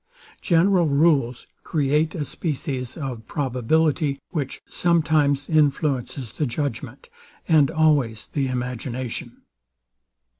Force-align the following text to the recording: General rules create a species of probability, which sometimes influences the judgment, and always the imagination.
General 0.41 0.87
rules 0.87 1.45
create 1.63 2.15
a 2.15 2.25
species 2.25 2.97
of 2.97 3.27
probability, 3.27 4.17
which 4.31 4.59
sometimes 4.65 5.47
influences 5.47 6.31
the 6.31 6.47
judgment, 6.47 7.07
and 7.47 7.69
always 7.69 8.27
the 8.29 8.47
imagination. 8.47 9.41